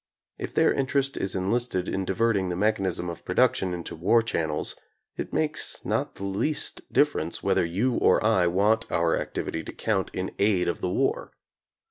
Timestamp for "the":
2.49-2.55, 6.15-6.23, 10.81-10.89